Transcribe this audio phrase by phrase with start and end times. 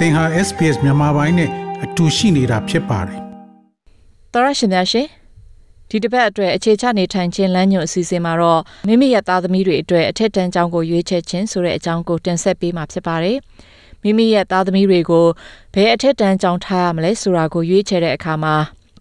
[0.00, 1.50] သင်ဟာ SPS မြန်မာပိုင်းနဲ့
[1.84, 3.20] အတူရှိနေတာဖြစ်ပါတယ်။
[4.32, 5.06] သောရရှင်များရှင်
[5.88, 13.38] ဒီတစ်ပတ်အတွက်အခြေချနေထိုင်ခြင်းလမ်းညွှန်အစီအစဉ်မှာတော့မိမိရဲ့သားသမီးတွေအတွက်အထက်တန်းကျောင်းကိုရွေးချယ်ခြင်းဆိုတဲ့အကြောင်းကိုတင်ဆက်ပေးမှာဖြစ်ပါတယ်။
[14.02, 15.26] မိမိရဲ့သားသမီးတွေကို
[15.74, 18.54] ဘယ်အထက်တန်းကျောင်းထားရမလဲဆိုတာကိုရွေးချယ်တဲ့အခါမှာ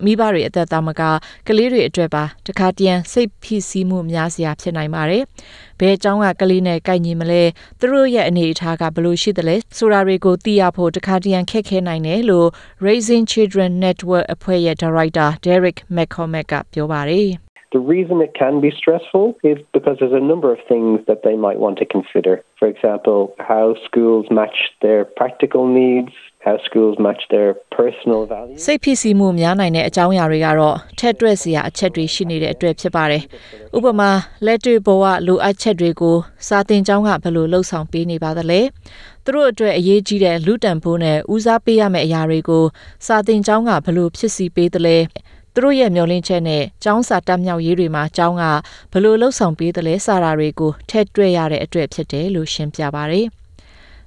[0.06, 1.02] မိဘတွေအသက်သားမက
[1.48, 5.24] ကလေးတွေအတွက်ပါတခါတရံစိတ်ဖိစီးမှုများစရာဖြစ်နိုင်ပါတယ်။
[5.80, 7.44] ဘယ်အကြောင်းကကလေးနဲ့ကိုက်ညီမလဲ
[7.80, 12.48] သူတို့ရဲ့အနေအထားကဘယ်လိုရှိသလဲဆိုတာတွေကိုသိရဖို့တခါတရံခက်ခဲနိုင်တယ်လို့
[12.86, 17.30] Raising Children Network အဖွဲ့ရဲ့ Director Derek McCormack ကပြောပါတယ်။
[17.72, 21.36] The reason it can be stressful is because there's a number of things that they
[21.46, 22.44] might want to consider.
[22.58, 33.24] For example, how schools match their practical needs, how schools match their personal values စိတ်ဖြစ်စီမှုများနိုင်တဲ့အကြောင်းအရာတွေကတော့ထက်တွက်စရာအချက်တွေရှိနေတဲ့အတွက်ဖြစ်ပါတယ်။
[33.78, 34.10] ဥပမာ
[34.46, 36.18] လက်တွေ့ဘဝလိုအပ်ချက်တွေကို
[36.48, 38.62] စာသင်ကျောင်းကဘယ်လိုလှုပ်ဆောင်ပေးနေပါသလဲ။
[39.26, 42.66] သူတို့အတွက်အရေးကြီးတဲ့လူတန်ဖိုးနဲ့ဦးစားပေးရမယ့်အရာတွေကို
[43.08, 44.98] စာသင်ကျောင်းကဘယ်လိုဖြစ်စီပေးသလဲ။
[45.54, 48.44] သူတို့ရဲ့မျှော်လင့်ချက်နဲ့ကျောင်းစာတက်မြောက်ရေးတွေမှာကျောင်းက
[48.92, 53.28] ဘယ်လိုလှုပ်ဆောင်ပေးသလဲစတာတွေကိုထက်တွက်ရတဲ့အတွက်ဖြစ်တယ်လို့ရှင်းပြပါရယ်။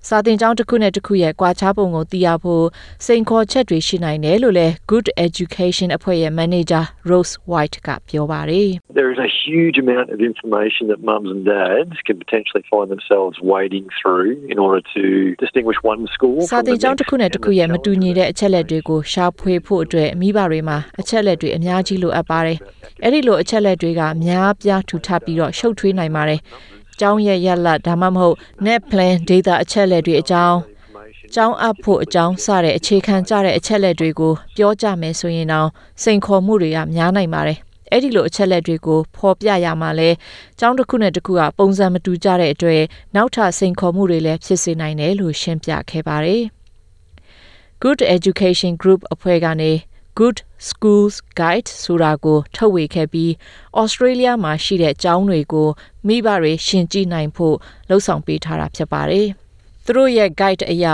[0.08, 2.64] စာသင်ကျောင်းတစ်ခုနဲ့တစ်ခုရဲ့ကွာခြားပုံကိုသိရဖို့
[3.06, 8.69] စိန်ခေါ်ချက်တွေရှိနိုင်တယ်လို့လည်း Good Education အဖွဲ့ရဲ့ manager Rose White ကပြောပါတယ်
[9.00, 13.34] There is a huge amount of information that mums and dads can potentially find themselves
[13.53, 15.05] wading through in order to
[15.45, 22.58] distinguish one school စာသင်ကျောင်းတစ်ခုနဲ့တစ်ခုရဲ့မတူညီတဲ့အချက်လက်တွေကိုရှာဖွေဖို့အတွက်မိဘတွေမှာအချက်လက်တွေအများကြီးလိုအပ်ပါတယ်။
[23.05, 26.41] အဲ့ဒီလိုအချက်လက်တွေကများပြားထူထပ်ပြီးတော့ရှုပ်ထွေးနိုင်ပါတယ်။
[27.05, 28.36] ကျောင်းရဲ့ရလတ်ဒါမှမဟုတ်
[28.67, 30.58] net plan data အချက်လက်တွေအကြောင်း
[31.34, 35.69] ကျောင်းအပ်ဖို့အကြောင်းစတဲ့အခြေခံကြတဲ့အချက်လက်တွေကိုပြောကြမယ်ဆိုရင်တော့
[36.03, 37.58] စိန်ခေါ်မှုတွေကများနိုင်ပါတယ်။
[37.91, 40.11] အဲ့ဒီလိုအချက်လက်တွေကိုဖော်ပြရမှာလဲ
[40.58, 42.83] ကျောင်းတစ်ခုနဲ့တစ်ခုကပုံစံမတူကြတဲ့အတွက်
[43.14, 46.42] နောက်ထပ်စိန်ခေါ်မှုတွေလည်းဖြစ်စေနိုင်တယ်လို့ရှင်းပြခဲ့ပါတယ်။
[47.83, 49.73] Good Education Group အဖွဲ့ကနေ
[50.18, 53.30] Good Schools Guide ဆိုတာကို ထုတ်ဝေခဲ့ပြီး
[53.80, 55.68] Australia မှာရှိတဲ့ကျောင်းတွေကို
[56.06, 57.56] မိဘတွေရှင်ကြည့်နိုင်ဖို့
[57.89, 59.27] လှုံ့ဆော်ပေးထားတာဖြစ်ပါတယ်။
[59.84, 60.86] သူတို့ရဲ့ guide အရ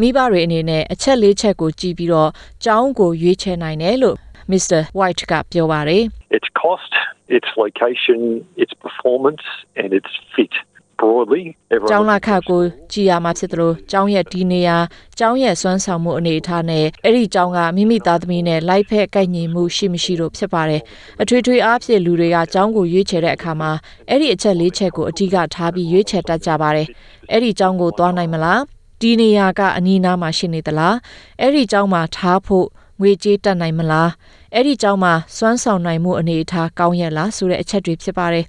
[0.00, 2.30] မိဘတွေအနေနဲ့အချက်လေးချက်ကိုကြည့်ပြီးတော့
[2.64, 4.16] ကျောင်းကိုရွေးချယ်နိုင်တယ်လို့
[4.50, 4.80] Mr.
[4.98, 6.02] White ကပြောပါတယ်။
[6.36, 6.92] Its cost,
[7.36, 8.20] its location,
[8.62, 9.44] its performance
[9.80, 10.54] and its fit
[11.02, 11.44] broadly
[11.90, 14.76] ကျောင်းလာခကိုကြည်ရမှာဖြစ်တယ်လို့ကျောင်းရဲ့ဒီနေရာ
[15.18, 20.82] ကျောင်းရဲ့စွမ်းဆောင်မှုအနေအထားနဲ့အဲ့ဒီကျောင်းကမိမိသားသမီးနဲ့လိုက်ဖက်ကိုက်ညီမှုရှိမရှိတို့ဖြစ်ပါတယ်
[21.22, 23.70] အထွေထွေအားဖြင့်လူတွေကကျောင်းကိုရွေးချယ်တဲ့အခါမှာ
[24.08, 26.88] အဲ့ဒီအချက်လေးချက်ကိုအဓိကထားပြီးရွေးချယ်တတ်ကြပါတယ်
[27.30, 28.60] အဲ့ဒီကျောင်းကိုသွားနိုင်မလား
[29.00, 30.96] ဒီနေရာကအနီးနားမှာရှိနေသလား
[31.40, 32.66] အဲ့ဒီကျောင်းမှာထားဖို့
[33.00, 34.10] ငွေကြေးတက်နိုင်မလား
[34.54, 38.44] အဲ့ဒီကျောင်းမှာစွမ်းဆောင်နိုင်မှုအနေအထားကောင်းရဲ့လားဆိုတဲ့အချက်တွေဖြစ်ပါတယ်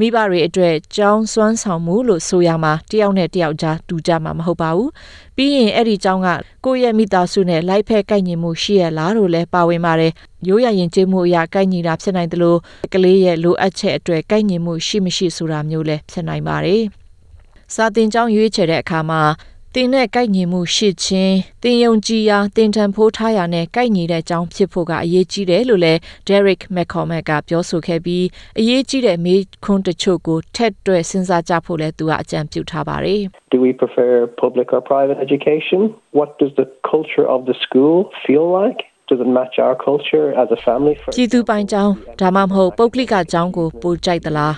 [0.00, 4.90] မိဘတွေအတွက်ကြောင်းစွမ်းဆောင်မှုလို့ဆိုရမှာတယောက်နဲ့တယောက်ကြားတူကြမှာမဟုတ်ပါဘူး
[5.36, 6.28] ပြီးရင်အဲ့ဒီကြောင်းက
[6.64, 10.12] ကိုယ့်ရဲ့မိသားစုနဲ့လိုက်ဖက်ကိုက်ညီမှုရှိရလားလို့လည်းပါဝင်ပါတယ်
[10.48, 12.58] ရိုးရရင်ကျေးမှုအရာကိုက်ညီတာဖြစ်နိုင်တယ်လို့
[12.92, 16.82] ကလေးရဲ့လိုအပ်ချက်အတွက်ကိုက်ညီမှုရှိမရှိဆိုတာမျိုးလည်းဖြစ်နိုင်ပါတယ်
[17.74, 19.22] စာတင်ကြောင်းရွေးချယ်တဲ့အခါမှာ
[19.74, 28.24] တင်နဲ့ကိုက်ညီမှုရှိခြင်းတင်ယုံကြည်ရာတင်ထန်ဖိုးထားရာနဲ့ကိုက်ညီတဲ့အကြောင်းဖြစ်ဖို့ကအရေးကြီးတယ်လို့လည်း Derek McCormack ကပြောဆိုခဲ့ပြီး
[28.58, 33.22] အရေးကြီးတဲ့မေးခွန်းတချို့ကိုထက်တွဲစဉ်းစားကြဖို့လည်းသူကအကြံပြုထားပါတယ်
[33.54, 34.12] Do we prefer
[34.44, 35.80] public or private education?
[36.18, 38.80] What does the culture of the school feel like?
[39.10, 44.54] does it match our culture as a family for ကြည်သူပိုင်ကျောင်းဒါမှမဟုတ်ပုဂ္ဂလိကကျောင်းကိုပိုကြိုက်သလား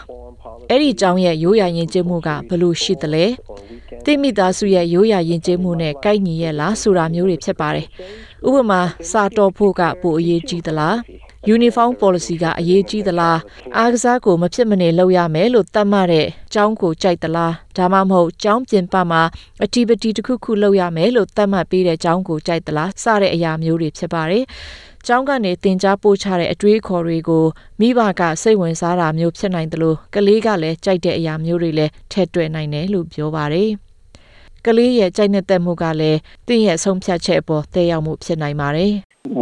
[0.68, 3.26] အဲ့ဒီကျောင်းရဲ့ရိုးရာယဉ်ကျေးမှုကဘလို့ရှိသလဲ
[4.04, 7.86] တိမိသားစုရဲ့ရိုးရာယဉ်ကျေးမှုနဲ့ကိုက်ညီရဲ့လားဆိုတာမျိုးတွေဖြစ်ပါတယ်။
[8.48, 10.96] ဥပမာစာတော်ဖို့ကပိုအရေးကြီးသလား။
[11.54, 13.38] uniform policy ကအရေးကြီးသလား
[13.76, 19.22] အားကစားကိုမဖြစ်မနေလုပ်ရမယ်လို့သတ်မှတ်တဲ့ကျောင်းကိုကြိုက်သလားဒါမှမဟုတ်ကျောင်းပြင်ပမှာ
[19.64, 24.44] activity တစ်ခုခုလုပ်ရမယ်လို့သတ်မှတ်ပေးတဲ့ကျောင်းကိုကြိုက်သလားစတဲ့အရာမျိုးတွေဖြစ်ပါတယ်
[25.06, 27.44] ကျောင်းကနေတင် जा ပို့ချတဲ့အတွေးခေါ်တွေကို
[27.80, 33.70] မိဘကစိတ်ဝင်စားတာမျိုးဖြစ်နိုင်တယ်လို့ကလေးကလည်းကြိုက်တဲ့အရာမျိုးတွေလည်းထည့်တွက်နိုင်တယ်လို့ပြောပါတယ်
[34.66, 38.92] ကလေးရဲ့ကြိုက်နှစ်မှုကလည်းတင့်ရဲ့ဆုံးဖြတ်ချက်အပေါ်သက်ရောက်မှုဖြစ်နိုင်ပါတယ်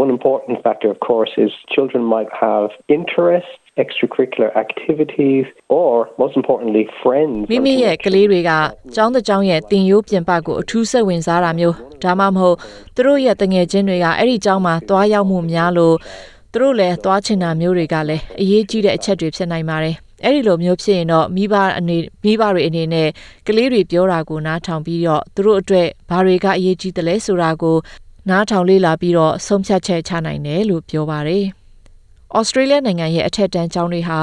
[0.03, 2.69] One important factor of course is children might have
[2.99, 3.51] interest
[3.85, 5.47] extracurricular activities
[5.81, 5.93] or
[6.23, 8.51] most importantly friends မိမိရဲ့ကလေးတွေက
[8.95, 12.57] ကျောင်းတစ်ကျောင်းရဲ့တင်ရိုးပြင်ပကိုအထူးစိတ်ဝင်စားတာမျိုးဒါမှမဟုတ်
[12.95, 15.97] သူတို့ရဲ့တငယ်ချင်းတွေကအဲ့ဒီကျောင်းမှာသွားရောက်မှုများလို့
[16.53, 23.09] သူတို့လည်းသွားချင်တာမျိုးတွေကလည်းအရေးကြီးတဲ့အချက်တွေဖြစ်နိုင်ပါတယ်အဲ့ဒီလိုမျိုးဖြစ်ရင်တော့မိဘအနေမိဘတွေအနေနဲ့
[23.47, 27.77] ကလေးတွေပြောတာကိုနားထောင်ပြီးတော့သူတို့အတွက်ဘာတွေကအရေးကြီးတယ်လဲဆိုတာကို
[28.31, 31.45] နားထောင်လေ့လာပြီးတော့ဆုံးဖြတ်ချက်ချနိုင်တယ်လို့ပြောပါတယ်။
[32.37, 34.21] ဩစတြေးလျနိုင်ငံရဲ့အထက်တန်းကျောင်းတွေဟာ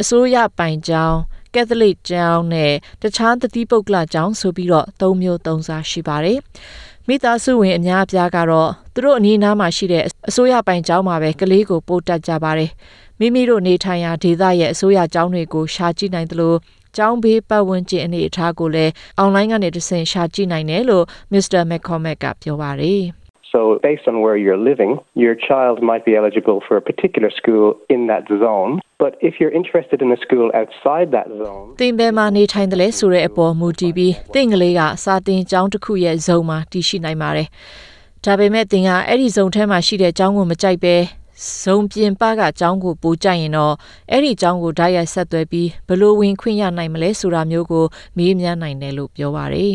[0.00, 1.18] အစိုးရပိုင်ကျောင်း
[1.54, 2.72] ကက်သလစ်ကျောင်းနဲ့
[3.02, 6.38] တခြားတတိပုဂ္ဂလကျောင်းဆိုပြီးတော့၃မျိုး၃စားရှိပါတယ်။
[7.08, 12.70] မိသားစုဝင်အများအပြားကတော့သူတို့အနီးအနားမှာရှိတဲ့အစိုးရပိုင်ကျောင်းမှာပဲကလေးကိုပို့တက်ကြပါတယ်
[13.18, 16.58] မိမိတို့နေထိုင်ရာဒေသရဲ့အစိုးရကျောင်းတွေကိုရှာကြည့်နိုင်တယ်လို့
[16.96, 21.60] ကျောင်းဘေးပတ်ဝန်းကျင်အနေအထားကိုလည်းအွန်လိုင်းကနေတဆင့်ရှာကြည့်နိုင်တယ်လို့ Mr.
[21.70, 23.02] McCormack ကပြောပါတယ်
[23.52, 27.76] So, based on where you're living, your child might be eligible for a particular school
[27.94, 28.80] in that zone.
[28.98, 37.48] But if you're interested in a school outside that zone, တင်ပယ်မှာနေထိုင်တယ်လဲဆိုတဲ့အပေါ်မူတည်ပြီးတင့်ကလေးကစာတင်ကျောင်းတစ်ခုရဲ့ဇုံမှာတည်ရှိနိုင်ပါတယ်။
[38.24, 40.94] ဒါပေမဲ့တင်ကအဲ့ဒီဇုံထဲမှာရှိတဲ့ကျောင်းကိုမကြိုက်ပဲ
[41.62, 43.74] ဇုံပြင်ပကကျောင်းကိုပိုကြိုက်ရင်တော့
[44.10, 47.84] အဲ့ဒီကျောင်းကိုဓာတ်ရိုက်ဆက်သွဲပြီးဘလို့ဝင်ခွင့်ရနိုင်မလဲဆိုတာမျိုးကို
[48.16, 49.74] မေးမြန်းနိုင်တယ်လို့ပြောပါတယ်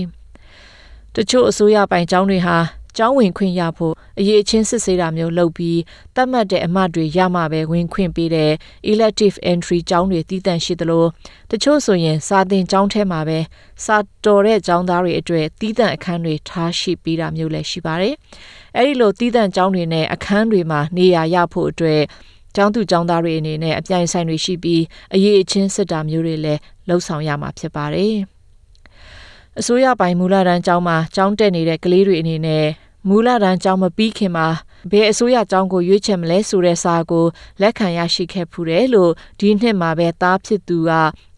[1.16, 2.58] ။တချို့အစိုးရပိုင်ကျောင်းတွေဟာ
[2.98, 5.80] ကျောင်းဝင်ခွင့်ရဖို့အရေးချင်းစစ်ဆေးတာမျိုးလုပ်ပြီး
[6.16, 8.52] တတ်မှတ်တဲ့အမှတ်တွေရမှပဲဝင်ခွင့်ပေးတဲ့
[8.92, 11.06] elective entry ကျောင်းတွေတည်တံ့ရှိသလို
[11.52, 13.40] တချို့ဆိုရင်စာသင်ကျောင်းထဲမှာပဲ
[13.86, 18.14] စာတော်တဲ့ကျောင်းသားတွေအတွက်တည်တံ့အခန်းတွေထားရှိပေးတာမျိုးလည်းရှိပါတယ်။
[18.78, 22.02] အဲဒီလိုတည်တံ့ကျောင်းတွေနဲ့အခန်းတွေမှာနေရာရဖို့အတွက်
[22.56, 24.84] ကျောင်းသူကျောင်းသားတွေအနေနဲ့အပြိုင်ဆိုင်တွေရှိပြီး
[25.14, 28.16] အရေးအချင်းစစ်တာမျိုးတွေလည်းလှုပ်ဆောင်ရမှာဖြစ်ပါတယ်။
[29.60, 32.66] အစိုးရပိုင်မူလတန်းကျောင်းမှာကျောင်းတက်နေတဲ့ကလေးတွေအနေနဲ့
[33.10, 34.48] မူလတန်းကျောင်းမပြီးခင်မှာ
[34.92, 37.26] ဘယ်အစိုးရကျောင်းကိုရွေးချယ်မလဲဆိုတဲ့စာကို
[37.62, 40.92] လက်ခံရရှိခဲ့ဖူးတယ်လို့ဒီနှစ်မှာပဲသားဖြစ်သူက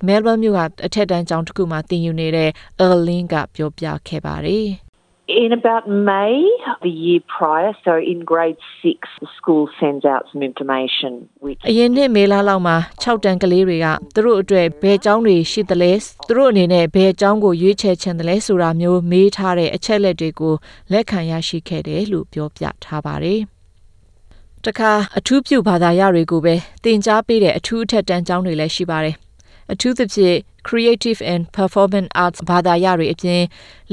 [0.06, 2.50] မဲလ်ဘန်မြို့ကအထက်တန်းကျောင်းတစ်ခုမှာတင်ယူနေတဲ့
[2.86, 4.70] Erling ကပြောပြခဲ့ပါတယ်။
[5.30, 6.42] In about May
[6.82, 15.92] the year prior, so in grade six, the school sends out some information which အရင်နှစ်မေလလောက်မှာ6တန်းကလေးတွေကသူတို့အတွက်ဘယ်ကျောင်းတွေရှိသလဲ
[16.28, 20.54] သူတို့အနေနဲ့ဘယ်ကျောင်းကိုရွေးချယ်ချင်တယ်လဲဆိုတာမျိုးမေးထားတဲ့အချက်လက်တွေကို
[20.92, 23.40] လက်ခံရရှိခဲ့တယ်လို့ပြောပြထားပါတယ်။
[24.66, 29.18] တခါအထူးပြုဘာသာရပ်တွေကိုပဲသင်ကြားပေးတဲ့အထူးအထက်တန်းကျောင်းတွေလည်းရှိပါတယ်။
[29.74, 30.38] အထူးသဖြင့်
[30.68, 33.42] creative and performance arts ဘာသာရပ်တွေအပြင်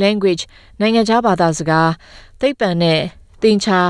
[0.02, 0.42] language
[0.80, 1.90] နိုင်ငံခြားဘာသာစကား
[2.40, 3.00] သိပ္ပံနဲ့
[3.42, 3.80] သင်ချာ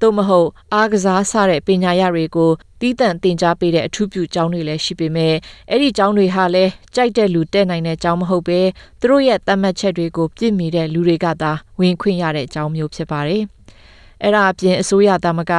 [0.00, 2.50] သို့မဟုတ်အားကစားစတဲ့ပညာရပ်တွေကို
[2.80, 5.34] တီးတန့်သင်ကြားပေးတဲ့အထူးပြုကျောင်းတွေလည်းရှိပေမဲ့
[5.70, 8.60] အဲ့ဒီကျောင်းတွေဟာလည်းကြိုက်တဲ့လူတက်နိုင်တဲ့ကျောင်းမဟုတ်ပဲ
[9.00, 13.42] သူတို့ရဲ့သတ်မှတ်ချက်တွေကိုပြည့်မီတဲ့လူတွေကသာဝင်ခွင့်ရတဲ့ကျောင်းမျိုးဖြစ်ပါတယ်။
[14.22, 15.52] အဲ့ဒါအပြင်အစိုးရသမဂ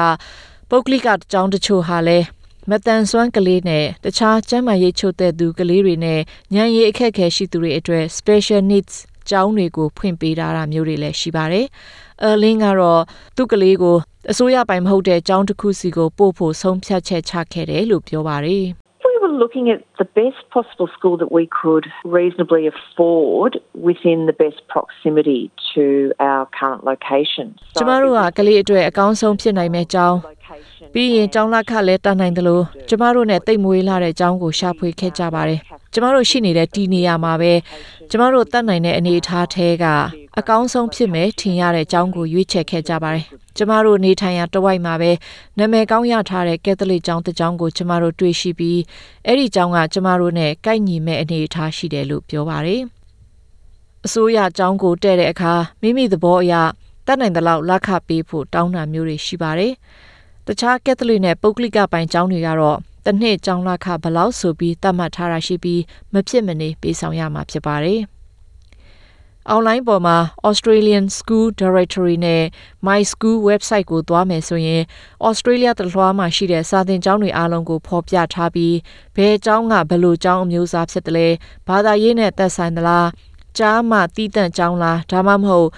[0.69, 2.25] ပုတ်ကလိကကျောင်းတချို့ဟာလည်း
[2.71, 6.19] မတန်ဆွမ်းကလေးနဲ့တခြားကျန်းမာရေးချို့တဲ့သူကလေးတွေနဲ့
[6.55, 8.95] ဉာဏ်ရည်အခက်အခဲရှိသူတွေအတွက် special needs
[9.29, 11.65] ကျောင်းတွေကိုဖွင့်ပေးထားတာမျိုးတွေလည်းရှိပါတယ်။
[12.23, 13.01] အလင်းကတော့
[13.35, 13.97] သူ့ကလေးကို
[14.31, 18.88] အစိုးရပိုင်မဟုတ်တဲ့ကျောင်းတစ်ခုစီကိုပို့ဖို့ဆုံးဖြတ်ချက်ချခဲ့တယ်လို့ပြောပါတယ်။ we
[19.21, 24.59] were looking at the best possible school that we could reasonably afford within the best
[24.67, 27.47] proximity to our current location.
[27.79, 30.17] ကျမတို့ကကလေးအတွက်အကောင်းဆုံးဖြစ်နိုင်မဲ့ကျောင်း
[30.93, 35.61] ပြီးရင်ကျောင်းလက်ခလည်းတတ်နိုင်တယ်လို့ကျမတို့နဲ့တိတ်မွေးလာတဲ့ကျောင်းကိုရှာဖွေခဲ့ကြပါတယ်။
[35.93, 37.53] ကျမတို့ရှိနေတဲ့ဒီနေရာမှာပဲ
[38.09, 39.85] ကျမတို့တတ်နိုင်တဲ့အနေအထားထဲက
[40.39, 43.25] အကောင်းဆုံးဖြစ်မယ်ထင်ရတဲ့ကျောင်းကိုရွေးချယ်ခဲ့ကြပါတယ်။
[43.57, 45.11] ကျမတို့နေထိုင်ရာတဝိုက်မှာပဲ
[45.57, 48.79] နာမည်ကောင်းရထားတဲ့ကက်သလစ်ကျောင်းတစ်ကျောင်းကိုကျမတို့တွေ့ရှိပြီး
[49.25, 52.81] အဲ့ဒီကျောင်းကကျမတို့နဲ့ကိုက်ညီမဲ့အနေအထားရှိတယ်လို့ပြောပါတယ်။
[54.05, 56.53] အစိုးရကျောင်းကိုတဲ့တဲ့အခါမိမိသဘောအရ
[57.05, 59.73] တတ်နိုင်တဲ့လောက်လက်ခပေးဖို့တောင်းတာမျိုးတွေရှိပါတယ်။
[60.47, 65.81] တခြားကက်သလစ်နဲ့ပုဂ္ဂလိကပိုင်ကျောင်းတွေကတော့ တစ်နှစ်ကျောင်းလခဘလောက်ဆိုပြီးသတ်မှတ်ထားတာရှိပြီး
[66.13, 68.01] မဖြစ်မနေပေးဆောင်ရမှာဖြစ်ပါတယ်။
[69.55, 70.17] online ပေါ်မှာ
[70.49, 72.43] Australian School Directory နဲ့
[72.87, 74.83] My School website ကိုသွားမယ်ဆိုရင်
[75.27, 78.75] Australia တလွှားမှာရှိတဲ့စာသင်ကျောင်းတွေအားလုံးကိုဖော်ပြထားပြီး
[79.15, 81.27] ဘယ်ကျောင်းကဘယ်လိုကျောင်းအမျိုးအစားဖြစ်တယ်လဲ
[81.67, 83.09] ဘာသာရေးနဲ့သက်ဆိုင်သလား
[83.57, 85.69] ကြားမှတီးတန့်ကျောင်းလားဒါမှမဟုတ်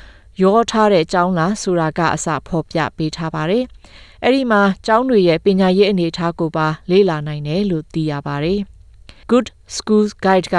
[0.42, 3.64] ရောထားတဲ့ကျောင်းလားဆိုတာကအစဖော်ပြပေးထားပါတယ်။
[4.24, 8.60] အဲ့ဒီမှာကျောင်းတွေရဲ့ပညာရေးအနေအထားကိုပါလေ့လာနိုင်တယ်လို့သိရပါတယ်။
[9.32, 9.48] Good
[9.78, 10.58] Schools Guide က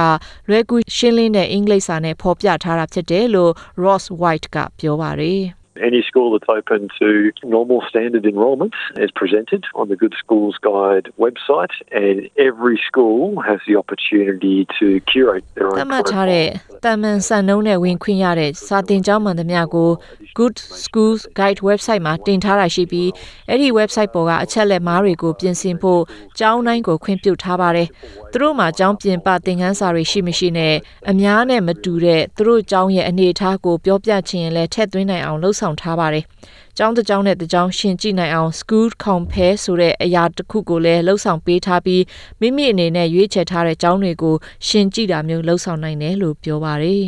[0.49, 3.53] လွယ်ကူရှင်းလင်းတဲ့အင်္ဂလိပ်စာနဲ့ဖော်ပြထားတာဖြစ်တယ်လို့
[3.85, 5.41] Ross White ကပြောပါတယ်။
[5.89, 11.07] Any school that's open to normal standard enrolment is presented on the Good Schools Guide
[11.19, 15.79] website, and every school has the opportunity to curate their own.
[15.81, 16.47] တမတ်ထားတဲ့
[16.85, 19.91] တမန်စံနှုန်းနဲ့ဝင်ခွင့်ရတဲ့စာသင်ကျောင်းမှန်သမျှကို
[20.39, 23.11] Good Schools Guide website မှာတင်ထားတာရှိပြီး
[23.49, 26.03] အဲ့ဒီ website ပေါ်ကအချက်လက်မားတွေကိုပြင်ဆင်ဖို့
[26.39, 27.89] ကျောင်းတိုင်းကိုခွင့်ပြုထားပါတယ်။
[28.33, 30.75] သူတို့မှာကျောင်းပြင်ပသင်ခန်းစာတွေရှိမရှိနဲ့
[31.11, 36.25] အများနဲ့မတူတဲ့သူတို့ကျောင်းရဲ့အနေအထားကိုပြောပြချင်ရင်လည်းထည့်သွင်းနိုင်အောင်လှုံ့ဆော်ထားပါတယ်။
[36.79, 42.03] ကျောင်းတစ်ကျောင်းနဲ့တစ်ကျောင်းရှင်ကြည့်နိုင်အောင် school compare ဆိုတဲ့အရာတစ်ခုကိုလည်းလှုပ်ဆောင်ပေးထားပြီး
[42.41, 44.35] မိမိအနေနဲ့ရွေးချယ်ထားတဲ့ကျောင်းတွေကို
[44.67, 47.05] ရှင်ကြည့်တာမျိုးလှုပ်ဆောင်နိုင်တယ်လို့ပြောပါတယ်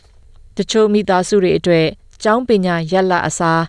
[0.56, 1.86] ။တချို့မိသားစုတွေအတွက်
[2.22, 3.62] ကျောင်းပညာရက်လအစား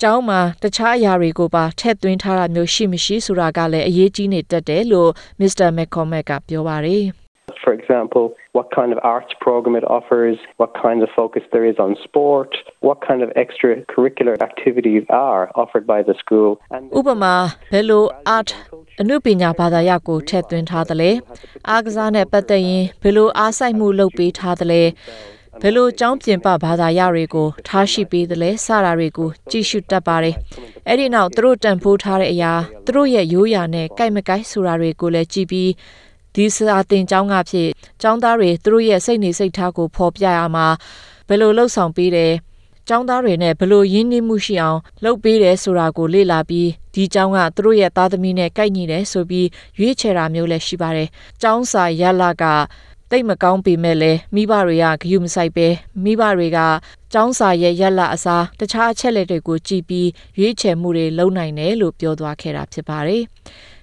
[0.00, 5.68] ကျောင်းမှာတခြားအရာတွေကိုပါထည့်သွင်းထားတာမျိုးရှိမရှိဆိုတာကလည်းအရေးကြီးနေတတ်တယ်လို့ Mr.
[5.76, 7.04] McCormack ကပြောပါတယ်။
[7.64, 11.76] For example, what kind of arts program it offers, what kind of focus there is
[11.78, 12.50] on sport,
[12.80, 16.50] what kind of extracurricular activities are offered by the school.
[16.76, 17.34] And ဥပမာ
[17.72, 18.04] ဘယ်လို
[18.36, 18.50] art
[19.00, 21.10] အနုပညာဘာသာရပ်ကိုထည့်သွင်းထားသလဲ
[21.68, 24.82] အားကစားနဲ့ပတ်သက်ရင်ဘယ်လိုအားစိုက်မှုလုပ်ပေးထားသလဲ
[25.62, 30.34] ဘယ်လိုကျောင်းပြင်ပဘာသာရပ်တွေကိုထားရှိပေးသလဲစတာတွေကိုကြည့်ရှုတတ်ပါတယ်
[30.88, 32.52] အဲ့ဒီနောက်သူတို့တန်ဖိုးထားတဲ့အရာ
[32.84, 35.70] သူတို့ရဲ့ရိုးရာနဲ့ကြိုက်မကြိုက်ဆိုတာတွေကိုလည်းကြည့်ပြီး
[36.34, 37.68] ဒီစာသင်ကျောင်းကဖြစ်
[38.02, 40.66] ကျောင်းသားတွေသူတို့ရဲ့စိတ်နေစိတ်ထားကိုဖော်ပြရမှာ
[41.28, 42.32] ဘယ်လိုလှုပ်ဆောင်ပေးတယ်
[42.88, 51.08] ကျောင်းသားတွေနဲ့ဘလို့ရင်းနှီးမှုရှိအောင်လုပ်ပေးတယ်ဆိုတာကိုလေ့လာပြီးဒီကျောင်းကသူတို့ရဲ့သားသမီးနဲ့ကိုက်ညီတယ်ဆိုပြီးရွေးချယ်တာမျိုးလည်းရှိပါတယ်။
[51.42, 52.44] ကျောင်းစာရလာက
[53.10, 55.68] တိတ်မကောင်းပေမဲ့လည်းမိဘတွေကဂရုမစိုက်ပဲ
[56.04, 56.58] မိဘတွေက
[57.12, 60.08] ကျောင်းစာရဲ့ရက်လအစားတခြားအချက်လက်တွေကိုကြည့်ပြီး
[60.38, 63.22] ရွေးချယ်မှုတွေလုပ်နိုင်တယ်လို့ပြောသွားခဲ့တာဖြစ်ပါတယ်။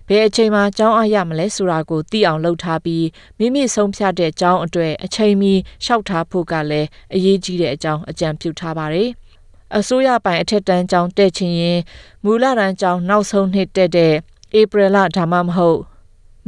[0.10, 3.06] ဘယ်အချိန်မှကျောင်းအားရမလဲဆိုတာကိုသိအောင်လုပ်ထားပြီး
[3.38, 5.54] မိမိဆုံးဖြတ်တဲ့ကျောင်းအတွေ့အချိန်မီ
[5.86, 9.10] ရှောက်ထားဖို့ကလည်းအရေးကြီးတဲ့အကြောင်းအကြံပြုထားပါတယ်။
[9.78, 11.80] အစိုးရပိုင်အထက်တန်းကျောင်းတက်ချင်ရင်
[12.24, 14.14] မူလတန်းကျောင်းနောက်ဆုံးနှစ်တက်တဲ့
[14.60, 15.80] ဧပြီလဒါမှမဟုတ်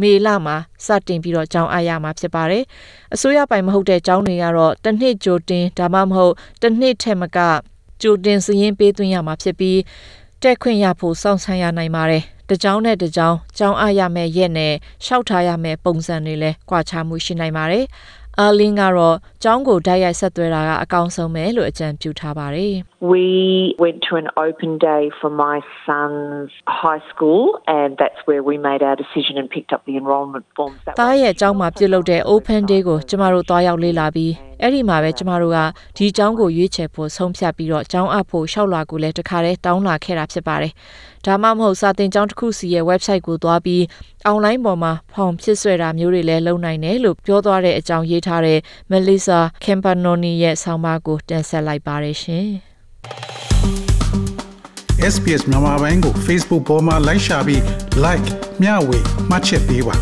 [0.01, 2.63] မေလမှာစတင်ပြီးတော့ကျောင်းအားရမှာဖြစ်ပါတယ်။
[3.13, 7.39] အစိုးရပိုင်မဟုတ်တဲ့ကျောင်းတွေကတော့တစ်နှစ်ကြိုတင်ဒါမှမဟုတ်တစ်နှစ်ထက်မက
[8.01, 9.79] ကြိုတင်စည်ရင်းပေးသွင်းရမှာဖြစ်ပြီး
[10.41, 14.73] တက်ခွင့်ရဖို့စောင့်ဆိုင်းရနိုင်ပါတယ်။ တကြောင်နဲ့တကြောင်ကျောင်းအားရမယ့်ရက်နဲ့
[15.05, 17.85] ရှောက်ထားရမယ့်ပုံစံတွေလည်းကွာခြားမှုရှိနိုင်ပါတယ်။
[18.39, 22.73] အာလင်းကတော့ကျောင်းကိုတိုက်ရိုက်ဆက်သွဲတာကအကောင်းဆုံးပဲလို့အကြံပြုထားပါတယ်။
[23.13, 23.25] We
[23.83, 26.51] went to an open day for my son's
[26.81, 27.41] high school,
[27.79, 30.79] and that's where we made our decision and picked up the enrolment forms.
[30.85, 35.59] That တားရဲ့အကြောင်းမှာပြုလုပ်တဲ့ Open Day ကိုကျမတို့တွားရောက်လေ့လာပြီးအဲ့ဒီမှာပဲကျမတို့က
[35.97, 40.73] ဒီအကြောင်းကိုရွေးချယ်ဖို့ဆုံးဖြတ်ပြီးတော့အကြောင်းအပ်ဖို့ရှောက်လာကိုလည်းတခါတည်းတောင်းလာခဲ့တာဖြစ်ပါတယ်။
[41.25, 43.81] ဒါမှမဟုတ်စာသင်ကျောင်းတစ်ခုစီရဲ့ website ကိုသွားပြီး
[44.31, 48.59] online ပေါ်မှာဖောင်ဖြစ်ဆွဲတာမျိုးတွေလည်းလုပ်နိုင်တယ်လို့ပြောသွားတဲ့အကြောင်းရေးထားတဲ့
[48.91, 49.26] Melissa
[49.65, 52.47] Campanoni ရဲ့ဆောင်းပါးကိုတင်ဆက်လိုက်ပါတယ်ရှင်။
[55.13, 57.61] SPS မြန်မာပိုင်းကို Facebook ပေါ်မှာ like ရှာပြီး
[58.05, 58.27] like
[58.61, 59.95] မျှဝေမှတ်ချက်ပေးပါ